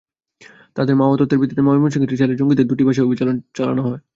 তাদের 0.75 0.95
দেওয়া 0.95 1.17
তথ্যের 1.19 1.39
ভিত্তিতে 1.41 1.61
ময়নসিংহের 1.61 2.09
ত্রিশালের 2.09 2.37
জঙ্গিদের 2.39 2.69
দুটি 2.69 2.83
বাসায় 2.87 3.05
অভিযান 3.07 3.37
চালানো 3.57 3.81
হয়। 3.87 4.01